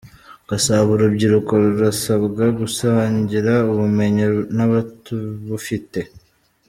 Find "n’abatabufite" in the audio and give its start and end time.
4.55-5.99